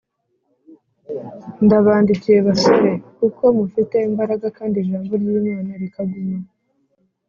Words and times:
Ndabandikiye 1.65 2.39
basore, 2.47 2.91
kuko 3.17 3.43
mufite 3.57 3.95
imbaraga 4.09 4.47
kandi 4.57 4.75
ijambo 4.83 5.11
ry’Imana 5.21 5.71
rikaguma 5.81 6.39